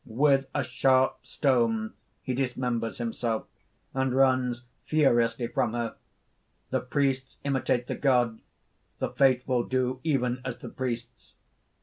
[0.03, 1.93] (With a sharp stone
[2.23, 3.45] he dismembers himself,
[3.93, 5.95] and runs furiously from her...
[6.71, 8.39] _The priests imitate the god;
[8.97, 11.35] the faithful do even as the priests.